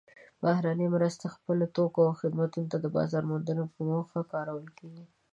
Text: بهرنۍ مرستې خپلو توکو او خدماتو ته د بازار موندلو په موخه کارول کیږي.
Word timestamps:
بهرنۍ 0.43 0.87
مرستې 0.95 1.27
خپلو 1.35 1.65
توکو 1.75 1.99
او 2.07 2.13
خدماتو 2.21 2.61
ته 2.71 2.77
د 2.79 2.85
بازار 2.95 3.23
موندلو 3.31 3.63
په 3.73 3.79
موخه 3.89 4.19
کارول 4.33 4.67
کیږي. 4.77 5.05